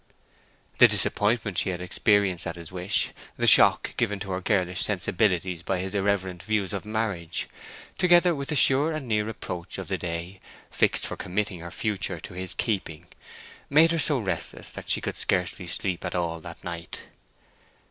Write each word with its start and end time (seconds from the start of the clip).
The 0.79 0.87
disappointment 0.87 1.59
she 1.59 1.69
had 1.69 1.79
experienced 1.79 2.47
at 2.47 2.55
his 2.55 2.71
wish, 2.71 3.11
the 3.37 3.45
shock 3.45 3.95
given 3.97 4.19
to 4.21 4.31
her 4.31 4.41
girlish 4.41 4.81
sensibilities 4.81 5.61
by 5.61 5.77
his 5.77 5.93
irreverent 5.93 6.41
views 6.41 6.73
of 6.73 6.85
marriage, 6.85 7.47
together 7.99 8.33
with 8.33 8.47
the 8.49 8.55
sure 8.55 8.93
and 8.93 9.07
near 9.07 9.29
approach 9.29 9.77
of 9.77 9.89
the 9.89 9.99
day 9.99 10.39
fixed 10.71 11.05
for 11.05 11.15
committing 11.17 11.59
her 11.59 11.69
future 11.69 12.19
to 12.19 12.33
his 12.33 12.55
keeping, 12.55 13.05
made 13.69 13.91
her 13.91 13.99
so 13.99 14.17
restless 14.17 14.71
that 14.71 14.89
she 14.89 15.01
could 15.01 15.17
scarcely 15.17 15.67
sleep 15.67 16.03
at 16.03 16.15
all 16.15 16.39
that 16.39 16.63
night. 16.63 17.03